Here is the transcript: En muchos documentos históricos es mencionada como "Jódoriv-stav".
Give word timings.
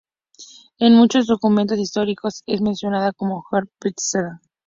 En 0.79 0.95
muchos 0.95 1.27
documentos 1.27 1.77
históricos 1.77 2.41
es 2.47 2.59
mencionada 2.59 3.11
como 3.13 3.43
"Jódoriv-stav". 3.43 4.39